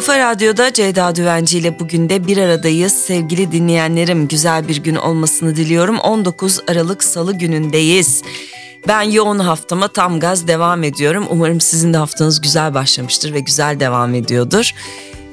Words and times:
Kafa 0.00 0.18
Radyo'da 0.18 0.72
Ceyda 0.72 1.16
Düvenci 1.16 1.58
ile 1.58 1.78
bugün 1.78 2.08
de 2.08 2.26
bir 2.26 2.36
aradayız. 2.36 2.92
Sevgili 2.92 3.52
dinleyenlerim 3.52 4.28
güzel 4.28 4.68
bir 4.68 4.76
gün 4.76 4.94
olmasını 4.94 5.56
diliyorum. 5.56 5.98
19 5.98 6.60
Aralık 6.68 7.04
Salı 7.04 7.38
günündeyiz. 7.38 8.22
Ben 8.88 9.02
yoğun 9.02 9.38
haftama 9.38 9.88
tam 9.88 10.20
gaz 10.20 10.48
devam 10.48 10.84
ediyorum. 10.84 11.26
Umarım 11.30 11.60
sizin 11.60 11.92
de 11.92 11.96
haftanız 11.96 12.40
güzel 12.40 12.74
başlamıştır 12.74 13.34
ve 13.34 13.40
güzel 13.40 13.80
devam 13.80 14.14
ediyordur. 14.14 14.70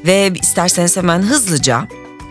Ve 0.05 0.31
isterseniz 0.41 0.97
hemen 0.97 1.21
hızlıca 1.21 1.87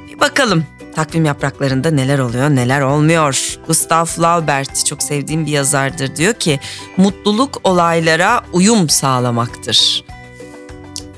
bir 0.09 0.21
bakalım 0.21 0.65
takvim 0.95 1.25
yapraklarında 1.25 1.91
neler 1.91 2.19
oluyor 2.19 2.51
neler 2.51 2.81
olmuyor. 2.81 3.59
Gustav 3.67 4.05
Flaubert 4.05 4.87
çok 4.87 5.03
sevdiğim 5.03 5.47
bir 5.47 5.53
yazardır 5.53 6.17
diyor 6.17 6.35
ki 6.35 6.61
mutluluk 6.97 7.61
olaylara 7.65 8.43
uyum 8.53 8.89
sağlamaktır. 8.89 10.05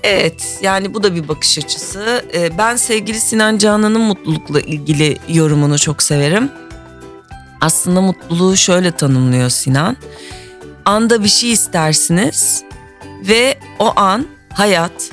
Evet 0.02 0.58
yani 0.62 0.94
bu 0.94 1.02
da 1.02 1.14
bir 1.14 1.28
bakış 1.28 1.58
açısı. 1.58 2.24
Ee, 2.34 2.58
ben 2.58 2.76
sevgili 2.76 3.20
Sinan 3.20 3.58
Canan'ın 3.58 4.00
mutlulukla 4.00 4.60
ilgili 4.60 5.18
yorumunu 5.28 5.78
çok 5.78 6.02
severim. 6.02 6.50
Aslında 7.60 8.00
mutluluğu 8.00 8.56
şöyle 8.56 8.92
tanımlıyor 8.92 9.48
Sinan. 9.48 9.96
Anda 10.84 11.24
bir 11.24 11.28
şey 11.28 11.52
istersiniz 11.52 12.62
ve 13.28 13.58
o 13.78 13.92
an 13.96 14.26
hayat, 14.52 15.10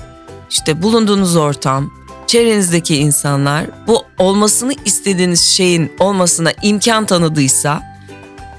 işte 0.49 0.81
bulunduğunuz 0.81 1.35
ortam, 1.35 1.91
çevrenizdeki 2.27 2.95
insanlar 2.95 3.65
bu 3.87 4.05
olmasını 4.17 4.73
istediğiniz 4.85 5.41
şeyin 5.41 5.91
olmasına 5.99 6.51
imkan 6.61 7.05
tanıdıysa 7.05 7.94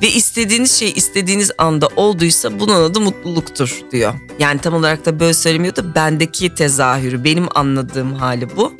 ve 0.02 0.08
istediğiniz 0.08 0.72
şey 0.72 0.92
istediğiniz 0.96 1.50
anda 1.58 1.88
olduysa 1.96 2.60
bunun 2.60 2.74
adı 2.74 3.00
mutluluktur 3.00 3.80
diyor. 3.92 4.14
Yani 4.38 4.60
tam 4.60 4.74
olarak 4.74 5.06
da 5.06 5.20
böyle 5.20 5.34
söylemiyor 5.34 5.74
bendeki 5.94 6.54
tezahürü 6.54 7.24
benim 7.24 7.46
anladığım 7.54 8.14
hali 8.14 8.56
bu. 8.56 8.72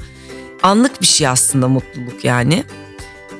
Anlık 0.62 1.00
bir 1.00 1.06
şey 1.06 1.28
aslında 1.28 1.69
mutluluk 1.69 2.25
yani. 2.25 2.64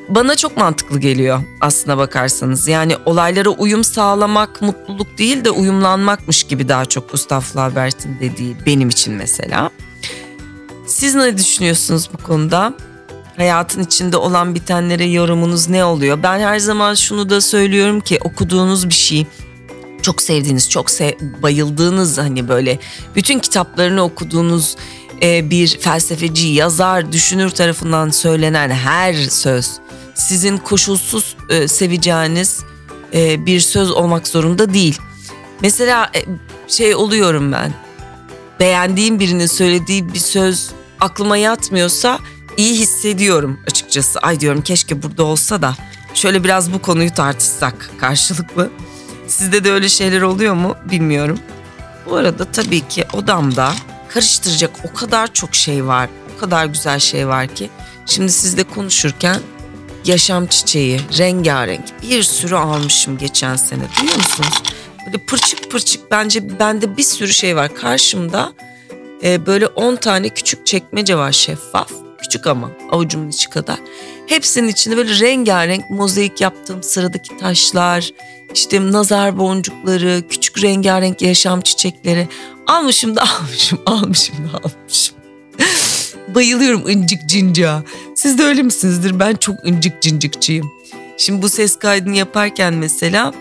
Bana 0.09 0.37
çok 0.37 0.57
mantıklı 0.57 0.99
geliyor 0.99 1.41
aslına 1.61 1.99
bakarsanız. 1.99 2.69
Yani 2.69 2.97
olaylara 3.05 3.49
uyum 3.49 3.85
sağlamak 3.85 4.63
mutluluk 4.63 5.19
değil 5.19 5.45
de 5.45 5.51
uyumlanmakmış 5.51 6.45
gibi 6.45 6.69
daha 6.69 6.85
çok 6.85 7.11
Gustav 7.11 7.41
Flaubert'in 7.41 8.17
dediği 8.21 8.57
benim 8.67 8.89
için 8.89 9.15
mesela. 9.15 9.71
Siz 10.87 11.15
ne 11.15 11.39
düşünüyorsunuz 11.39 12.11
bu 12.13 12.23
konuda? 12.23 12.75
Hayatın 13.37 13.83
içinde 13.83 14.17
olan 14.17 14.55
bitenlere 14.55 15.05
yorumunuz 15.05 15.69
ne 15.69 15.84
oluyor? 15.84 16.23
Ben 16.23 16.39
her 16.41 16.59
zaman 16.59 16.95
şunu 16.95 17.31
da 17.31 17.41
söylüyorum 17.41 18.01
ki 18.01 18.19
okuduğunuz 18.25 18.89
bir 18.89 18.95
şey 18.95 19.27
çok 20.03 20.23
sevdiğiniz, 20.23 20.70
çok 20.70 20.91
sev 20.91 21.12
bayıldığınız 21.43 22.19
hani 22.19 22.48
böyle 22.48 22.78
bütün 23.17 23.39
kitaplarını 23.39 24.03
okuduğunuz 24.03 24.77
e, 25.23 25.51
bir 25.51 25.78
felsefeci, 25.78 26.48
yazar, 26.48 27.12
düşünür 27.12 27.51
tarafından 27.51 28.11
söylenen 28.11 28.70
her 28.70 29.15
söz 29.15 29.71
sizin 30.15 30.56
koşulsuz 30.56 31.37
e, 31.48 31.69
seveceğiniz 31.69 32.61
e, 33.15 33.47
bir 33.47 33.61
söz 33.61 33.91
olmak 33.91 34.28
zorunda 34.28 34.75
değil. 34.75 34.98
Mesela 35.61 36.11
e, 36.17 36.25
şey 36.69 36.95
oluyorum 36.95 37.53
ben. 37.53 37.73
Beğendiğim 38.61 39.21
birinin 39.21 39.47
söylediği 39.47 40.15
bir 40.15 40.19
söz 40.19 40.71
aklıma 41.00 41.37
yatmıyorsa 41.37 42.19
iyi 42.57 42.75
hissediyorum 42.75 43.61
açıkçası. 43.67 44.19
Ay 44.19 44.41
diyorum 44.41 44.62
keşke 44.62 45.03
burada 45.03 45.25
olsa 45.25 45.62
da 45.62 45.75
şöyle 46.15 46.45
biraz 46.45 46.73
bu 46.73 46.83
konuyu 46.83 47.15
tartışsak 47.15 47.91
karşılıklı. 48.01 48.71
Sizde 49.27 49.65
de 49.65 49.73
öyle 49.73 49.89
şeyler 49.89 50.21
oluyor 50.21 50.55
mu 50.55 50.77
bilmiyorum. 50.91 51.39
Bu 52.07 52.17
arada 52.17 52.45
tabii 52.45 52.89
ki 52.89 53.05
odamda 53.12 53.73
karıştıracak 54.09 54.71
o 54.84 54.95
kadar 54.95 55.33
çok 55.33 55.55
şey 55.55 55.87
var. 55.87 56.09
O 56.37 56.41
kadar 56.41 56.67
güzel 56.67 56.99
şey 56.99 57.29
var 57.29 57.49
ki. 57.49 57.71
Şimdi 58.07 58.33
sizle 58.33 58.62
konuşurken 58.62 59.41
yaşam 60.05 60.47
çiçeği 60.47 61.00
rengarenk 61.19 62.03
bir 62.03 62.23
sürü 62.23 62.55
almışım 62.55 63.19
geçen 63.19 63.56
sene. 63.56 63.83
Duyuyor 64.00 64.17
musunuz? 64.17 64.62
Böyle 65.06 65.19
pırçık 65.19 65.71
pırçık 65.71 66.11
bence 66.11 66.59
bende 66.59 66.97
bir 66.97 67.03
sürü 67.03 67.33
şey 67.33 67.56
var. 67.56 67.75
Karşımda 67.75 68.53
e, 69.25 69.47
böyle 69.47 69.67
10 69.67 69.97
tane 69.97 70.28
küçük 70.28 70.67
çekmece 70.67 71.17
var 71.17 71.33
şeffaf. 71.33 72.06
Küçük 72.22 72.47
ama 72.47 72.71
avucumun 72.91 73.28
içi 73.28 73.50
kadar. 73.50 73.78
Hepsinin 74.27 74.69
içinde 74.69 74.97
böyle 74.97 75.21
rengarenk 75.21 75.91
mozaik 75.91 76.41
yaptığım 76.41 76.82
sıradaki 76.82 77.37
taşlar, 77.37 78.10
işte 78.54 78.93
nazar 78.93 79.38
boncukları, 79.38 80.22
küçük 80.28 80.62
rengarenk 80.62 81.22
yaşam 81.22 81.60
çiçekleri. 81.60 82.28
Almışım 82.66 83.16
da 83.16 83.22
almışım, 83.22 83.78
almışım 83.87 84.37
da 84.37 84.59
almışım. 84.59 85.16
Bayılıyorum 86.34 86.88
incik 86.88 87.26
cinca. 87.26 87.82
Siz 88.15 88.38
de 88.38 88.43
öyle 88.43 88.62
misinizdir? 88.62 89.21
Ben 89.21 89.34
çok 89.34 89.69
incik 89.69 90.03
cincikçiyim. 90.03 90.65
Şimdi 91.16 91.43
bu 91.43 91.49
ses 91.49 91.76
kaydını 91.78 92.16
yaparken 92.16 92.75
mesela 92.75 93.34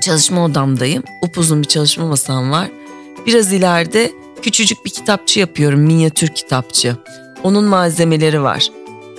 çalışma 0.00 0.44
odamdayım. 0.44 1.02
Upuzun 1.22 1.62
bir 1.62 1.68
çalışma 1.68 2.06
masam 2.06 2.50
var. 2.50 2.70
Biraz 3.26 3.52
ileride 3.52 4.12
küçücük 4.42 4.84
bir 4.84 4.90
kitapçı 4.90 5.40
yapıyorum, 5.40 5.80
minyatür 5.80 6.28
kitapçı. 6.28 6.96
Onun 7.42 7.64
malzemeleri 7.64 8.42
var. 8.42 8.68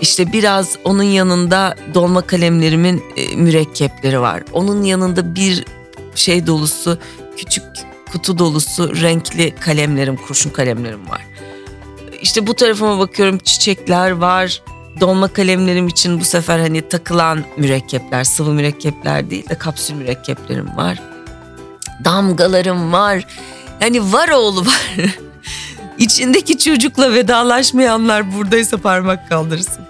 İşte 0.02 0.34
biraz 0.34 0.78
onun 0.84 1.04
yanında 1.04 1.76
dolma 1.94 2.22
kalemlerimin 2.22 3.04
e, 3.16 3.36
mürekkepleri 3.36 4.22
var. 4.22 4.44
Onun 4.54 4.84
yanında 4.84 5.36
bir 5.36 5.66
şey 6.16 6.48
dolusu, 6.48 6.98
küçük 7.38 7.64
kutu 8.12 8.38
dolusu 8.38 9.02
renkli 9.02 9.56
kalemlerim, 9.56 10.18
kurşun 10.18 10.50
kalemlerim 10.50 11.10
var. 11.10 11.22
İşte 12.22 12.48
bu 12.48 12.54
tarafıma 12.54 13.00
bakıyorum 13.00 13.38
çiçekler 13.38 14.12
var. 14.12 14.62
Dolma 15.00 15.28
kalemlerim 15.28 15.88
için 15.88 16.20
bu 16.20 16.26
sefer 16.26 16.60
hani 16.60 16.82
takılan 16.82 17.44
mürekkepler, 17.58 18.24
sıvı 18.24 18.52
mürekkepler 18.54 19.30
değil 19.30 19.50
de 19.50 19.56
kapsül 19.58 19.96
mürekkeplerim 19.96 20.78
var. 20.78 21.00
Damgalarım 22.06 22.94
var. 22.94 23.28
Yani 23.82 24.14
var 24.14 24.30
oğlu 24.30 24.66
var. 24.66 24.96
İçindeki 25.98 26.58
çocukla 26.58 27.14
vedalaşmayanlar 27.14 28.34
buradaysa 28.34 28.78
parmak 28.78 29.30
kaldırsın. 29.30 29.86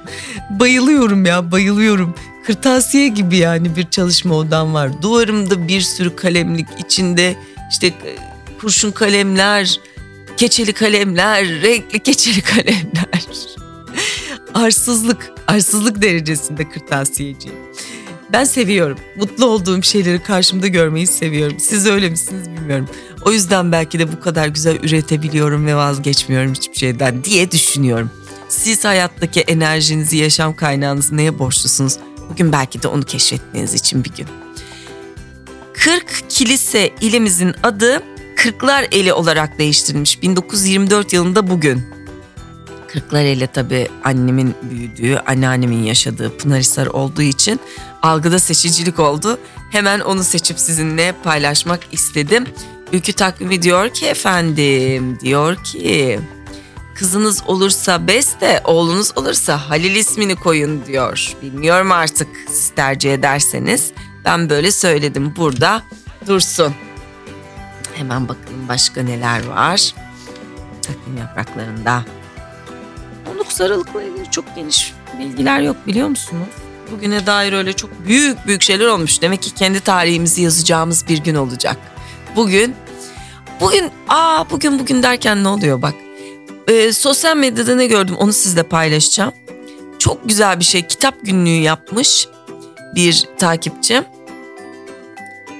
Bayılıyorum 0.49 1.25
ya 1.25 1.51
bayılıyorum. 1.51 2.15
Kırtasiye 2.45 3.07
gibi 3.07 3.37
yani 3.37 3.75
bir 3.75 3.89
çalışma 3.89 4.35
odam 4.35 4.73
var. 4.73 5.01
Duvarımda 5.01 5.67
bir 5.67 5.81
sürü 5.81 6.15
kalemlik 6.15 6.67
içinde 6.85 7.35
işte 7.71 7.87
e, 7.87 8.15
kurşun 8.61 8.91
kalemler, 8.91 9.79
keçeli 10.37 10.73
kalemler, 10.73 11.45
renkli 11.61 11.99
keçeli 11.99 12.41
kalemler. 12.53 13.27
arsızlık, 14.53 15.31
arsızlık 15.47 16.01
derecesinde 16.01 16.69
kırtasiyeciyim. 16.69 17.57
Ben 18.33 18.43
seviyorum. 18.43 18.97
Mutlu 19.17 19.45
olduğum 19.45 19.83
şeyleri 19.83 20.23
karşımda 20.23 20.67
görmeyi 20.67 21.07
seviyorum. 21.07 21.59
Siz 21.59 21.87
öyle 21.87 22.09
misiniz 22.09 22.49
bilmiyorum. 22.51 22.89
O 23.25 23.31
yüzden 23.31 23.71
belki 23.71 23.99
de 23.99 24.11
bu 24.11 24.19
kadar 24.19 24.47
güzel 24.47 24.75
üretebiliyorum 24.83 25.65
ve 25.65 25.75
vazgeçmiyorum 25.75 26.53
hiçbir 26.53 26.77
şeyden 26.77 27.23
diye 27.23 27.51
düşünüyorum. 27.51 28.11
Siz 28.49 28.85
hayattaki 28.85 29.39
enerjinizi, 29.41 30.17
yaşam 30.17 30.55
kaynağınızı 30.55 31.17
neye 31.17 31.39
borçlusunuz? 31.39 31.97
Bugün 32.29 32.51
belki 32.51 32.83
de 32.83 32.87
onu 32.87 33.03
keşfetmeniz 33.03 33.73
için 33.73 34.03
bir 34.03 34.11
gün. 34.13 34.27
40 35.73 36.29
kilise 36.29 36.91
ilimizin 37.01 37.55
adı 37.63 38.03
Kırklar 38.35 38.87
Eli 38.91 39.13
olarak 39.13 39.57
değiştirilmiş 39.59 40.21
1924 40.21 41.13
yılında 41.13 41.49
bugün. 41.49 41.83
Kırklar 42.87 43.23
Eli 43.23 43.47
tabii 43.47 43.87
annemin 44.03 44.55
büyüdüğü, 44.61 45.17
anneannemin 45.17 45.83
yaşadığı 45.83 46.37
Pınarhisar 46.37 46.87
olduğu 46.87 47.21
için 47.21 47.59
algıda 48.01 48.39
seçicilik 48.39 48.99
oldu. 48.99 49.37
Hemen 49.71 49.99
onu 49.99 50.23
seçip 50.23 50.59
sizinle 50.59 51.15
paylaşmak 51.23 51.79
istedim. 51.91 52.45
Ülkü 52.93 53.13
takvimi 53.13 53.61
diyor 53.61 53.89
ki 53.89 54.05
efendim, 54.05 55.19
diyor 55.19 55.63
ki 55.63 56.19
kızınız 56.95 57.43
olursa 57.47 58.07
Beste, 58.07 58.61
oğlunuz 58.63 59.17
olursa 59.17 59.69
Halil 59.69 59.95
ismini 59.95 60.35
koyun 60.35 60.85
diyor. 60.85 61.33
Bilmiyorum 61.41 61.91
artık 61.91 62.27
siz 62.47 62.69
tercih 62.69 63.13
ederseniz. 63.13 63.91
Ben 64.25 64.49
böyle 64.49 64.71
söyledim 64.71 65.33
burada 65.35 65.83
dursun. 66.27 66.73
Hemen 67.93 68.23
bakalım 68.29 68.67
başka 68.69 69.03
neler 69.03 69.45
var. 69.45 69.93
Takvim 70.81 71.17
yapraklarında. 71.17 72.05
19 73.31 73.61
Aralık'la 73.61 74.03
ilgili 74.03 74.31
çok 74.31 74.55
geniş 74.55 74.93
bilgiler 75.19 75.59
yok 75.59 75.75
biliyor 75.87 76.07
musunuz? 76.07 76.49
Bugüne 76.91 77.25
dair 77.25 77.53
öyle 77.53 77.73
çok 77.73 78.05
büyük 78.05 78.47
büyük 78.47 78.61
şeyler 78.61 78.87
olmuş. 78.87 79.21
Demek 79.21 79.41
ki 79.41 79.51
kendi 79.51 79.79
tarihimizi 79.79 80.41
yazacağımız 80.41 81.07
bir 81.07 81.17
gün 81.17 81.35
olacak. 81.35 81.77
Bugün, 82.35 82.75
bugün, 83.61 83.91
aa 84.07 84.49
bugün 84.49 84.79
bugün 84.79 85.03
derken 85.03 85.43
ne 85.43 85.47
oluyor 85.47 85.81
bak. 85.81 85.93
Ee, 86.67 86.93
sosyal 86.93 87.37
medyada 87.37 87.75
ne 87.75 87.85
gördüm 87.85 88.15
onu 88.19 88.33
sizle 88.33 88.63
paylaşacağım. 88.63 89.33
Çok 89.99 90.29
güzel 90.29 90.59
bir 90.59 90.65
şey 90.65 90.87
kitap 90.87 91.15
günlüğü 91.23 91.61
yapmış 91.61 92.27
bir 92.95 93.25
takipçim 93.37 94.03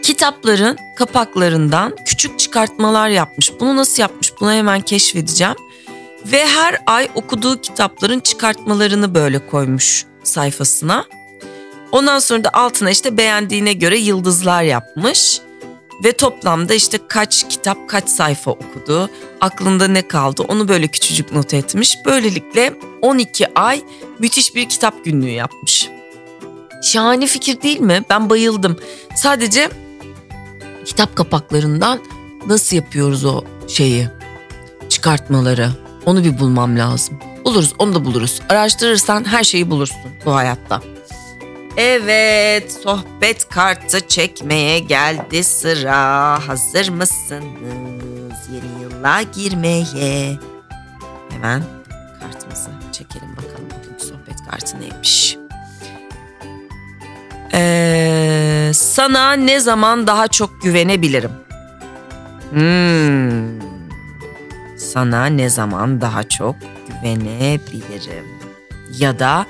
kitapların 0.04 0.78
kapaklarından 0.98 1.96
küçük 2.06 2.40
çıkartmalar 2.40 3.10
yapmış. 3.10 3.52
Bunu 3.60 3.76
nasıl 3.76 4.02
yapmış? 4.02 4.34
Bunu 4.40 4.52
hemen 4.52 4.82
keşfedeceğim. 4.82 5.56
Ve 6.26 6.48
her 6.48 6.78
ay 6.86 7.10
okuduğu 7.16 7.62
kitapların 7.62 8.20
çıkartmalarını 8.20 9.16
böyle 9.16 9.48
koymuş 9.48 10.06
sayfasına. 10.24 11.06
Ondan 11.92 12.20
sonra 12.20 12.44
da 12.44 12.50
altına 12.54 12.92
işte 12.92 13.18
beğendiğine 13.18 13.74
göre 13.74 13.98
yıldızlar 13.98 14.64
yapmış. 14.64 15.42
Ve 16.04 16.12
toplamda 16.12 16.74
işte 16.74 17.00
kaç 17.08 17.50
kitap 17.50 17.90
kaç 17.90 18.10
sayfa 18.10 18.52
okudu, 18.52 19.10
aklında 19.42 19.88
ne 19.88 20.08
kaldı 20.08 20.44
onu 20.48 20.68
böyle 20.68 20.88
küçücük 20.88 21.32
not 21.32 21.54
etmiş. 21.54 21.98
Böylelikle 22.06 22.74
12 23.02 23.60
ay 23.60 23.84
müthiş 24.20 24.56
bir 24.56 24.70
kitap 24.70 25.06
günlüğü 25.06 25.30
yapmış. 25.30 25.90
Şahane 26.84 27.28
fikir 27.28 27.62
değil 27.62 27.80
mi? 27.80 28.04
Ben 28.10 28.30
bayıldım. 28.30 28.80
Sadece 29.16 29.70
kitap 30.86 31.16
kapaklarından 31.16 32.00
nasıl 32.48 32.76
yapıyoruz 32.76 33.26
o 33.26 33.42
şeyi? 33.68 34.08
Çıkartmaları. 34.90 35.70
Onu 36.06 36.24
bir 36.24 36.40
bulmam 36.40 36.78
lazım. 36.78 37.20
Buluruz, 37.46 37.74
onu 37.80 37.94
da 37.94 38.06
buluruz. 38.06 38.42
Araştırırsan 38.50 39.24
her 39.24 39.44
şeyi 39.44 39.70
bulursun 39.70 39.98
bu 40.26 40.36
hayatta. 40.36 40.82
Evet, 41.78 42.72
sohbet 42.84 43.50
kartı 43.50 44.08
çekmeye 44.08 44.80
geldi 44.80 45.44
sıra. 45.44 46.40
Hazır 46.48 46.90
mısınız 46.90 48.40
yeni 48.54 48.82
yıla 48.82 49.22
girmeye? 49.22 50.38
Hemen 51.30 51.64
kartımızı 52.20 52.70
çekelim 52.92 53.38
bakalım 53.38 53.66
bugünkü 53.66 54.06
sohbet 54.06 54.50
kartı 54.50 54.80
neymiş. 54.80 55.38
Ee, 57.54 58.72
sana 58.74 59.34
ne 59.34 59.60
zaman 59.60 60.08
daha 60.08 60.28
çok 60.28 60.62
güvenebilirim? 60.62 61.32
Hmm. 62.52 63.62
Sana 64.78 65.26
ne 65.26 65.50
zaman 65.50 66.02
daha 66.02 66.24
çok 66.24 66.56
güvenebilirim? 66.88 68.26
Ya 69.00 69.20
da 69.20 69.46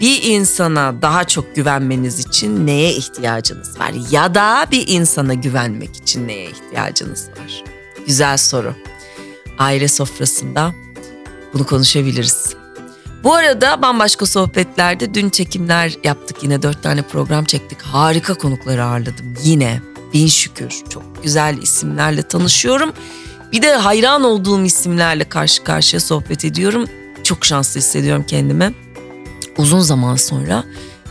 bir 0.00 0.22
insana 0.22 1.02
daha 1.02 1.24
çok 1.24 1.56
güvenmeniz 1.56 2.26
için 2.26 2.66
neye 2.66 2.92
ihtiyacınız 2.92 3.80
var? 3.80 3.92
Ya 4.10 4.34
da 4.34 4.66
bir 4.70 4.88
insana 4.88 5.34
güvenmek 5.34 5.96
için 5.96 6.28
neye 6.28 6.50
ihtiyacınız 6.50 7.28
var? 7.28 7.64
Güzel 8.06 8.36
soru. 8.36 8.74
Aile 9.58 9.88
sofrasında 9.88 10.72
bunu 11.54 11.66
konuşabiliriz. 11.66 12.54
Bu 13.24 13.34
arada 13.34 13.82
bambaşka 13.82 14.26
sohbetlerde 14.26 15.14
dün 15.14 15.30
çekimler 15.30 15.92
yaptık. 16.04 16.42
Yine 16.42 16.62
dört 16.62 16.82
tane 16.82 17.02
program 17.02 17.44
çektik. 17.44 17.82
Harika 17.82 18.34
konukları 18.34 18.84
ağırladım. 18.84 19.34
Yine 19.44 19.80
bin 20.12 20.26
şükür 20.26 20.74
çok 20.88 21.22
güzel 21.22 21.58
isimlerle 21.62 22.22
tanışıyorum. 22.22 22.92
Bir 23.52 23.62
de 23.62 23.76
hayran 23.76 24.24
olduğum 24.24 24.64
isimlerle 24.64 25.24
karşı 25.24 25.64
karşıya 25.64 26.00
sohbet 26.00 26.44
ediyorum. 26.44 26.84
Çok 27.22 27.44
şanslı 27.44 27.80
hissediyorum 27.80 28.24
kendimi. 28.28 28.74
Uzun 29.58 29.80
zaman 29.80 30.16
sonra 30.16 30.64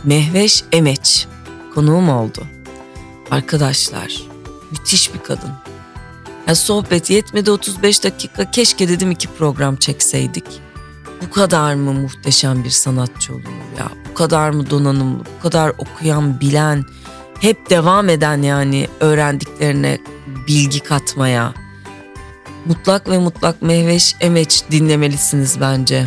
Mehveş 0.04 0.64
Emeç 0.72 1.26
konuğum 1.74 2.08
oldu. 2.08 2.46
Arkadaşlar 3.30 4.22
müthiş 4.70 5.14
bir 5.14 5.18
kadın. 5.18 5.50
Ya 6.46 6.54
sohbet 6.54 7.10
yetmedi 7.10 7.50
35 7.50 8.04
dakika 8.04 8.50
keşke 8.50 8.88
dedim 8.88 9.10
iki 9.10 9.28
program 9.28 9.76
çekseydik. 9.76 10.44
Bu 11.22 11.30
kadar 11.30 11.74
mı 11.74 11.92
muhteşem 11.92 12.64
bir 12.64 12.70
sanatçı 12.70 13.34
olur 13.34 13.42
ya? 13.78 13.88
Bu 14.10 14.14
kadar 14.14 14.50
mı 14.50 14.70
donanımlı, 14.70 15.24
bu 15.38 15.42
kadar 15.42 15.72
okuyan, 15.78 16.40
bilen, 16.40 16.84
hep 17.40 17.70
devam 17.70 18.08
eden 18.08 18.42
yani 18.42 18.88
öğrendiklerine 19.00 19.98
bilgi 20.48 20.80
katmaya. 20.80 21.54
Mutlak 22.64 23.08
ve 23.08 23.18
mutlak 23.18 23.62
Mehveş 23.62 24.16
Emeç 24.20 24.62
dinlemelisiniz 24.70 25.60
bence. 25.60 26.06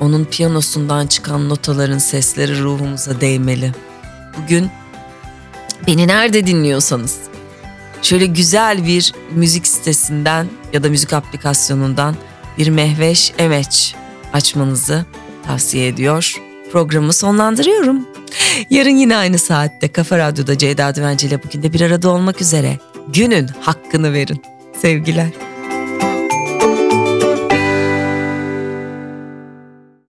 Onun 0.00 0.24
piyanosundan 0.24 1.06
çıkan 1.06 1.48
notaların 1.48 1.98
sesleri 1.98 2.62
ruhumuza 2.62 3.20
değmeli. 3.20 3.72
Bugün 4.42 4.70
beni 5.86 6.06
nerede 6.08 6.46
dinliyorsanız 6.46 7.18
şöyle 8.02 8.26
güzel 8.26 8.86
bir 8.86 9.12
müzik 9.34 9.66
sitesinden 9.66 10.46
ya 10.72 10.82
da 10.82 10.88
müzik 10.88 11.12
aplikasyonundan 11.12 12.16
bir 12.58 12.68
Mehveş 12.68 13.32
Emeç 13.38 13.94
açmanızı 14.32 15.04
tavsiye 15.46 15.88
ediyor. 15.88 16.34
Programı 16.72 17.12
sonlandırıyorum. 17.12 18.08
Yarın 18.70 18.96
yine 18.96 19.16
aynı 19.16 19.38
saatte 19.38 19.92
Kafa 19.92 20.18
Radyo'da 20.18 20.58
Ceyda 20.58 20.94
Düvenci 20.94 21.26
ile 21.26 21.42
bugün 21.42 21.62
de 21.62 21.72
bir 21.72 21.80
arada 21.80 22.08
olmak 22.08 22.40
üzere. 22.40 22.78
Günün 23.08 23.48
hakkını 23.60 24.12
verin. 24.12 24.42
Sevgiler. 24.82 25.28